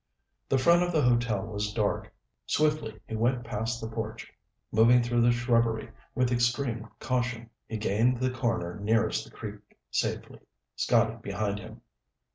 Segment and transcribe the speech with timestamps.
[0.49, 2.11] The front of the hotel was dark.
[2.47, 4.33] Swiftly he went past the porch,
[4.71, 7.51] moving through the shrubbery with extreme caution.
[7.67, 9.59] He gained the corner nearest the creek
[9.91, 10.39] safely,
[10.75, 11.81] Scotty behind him.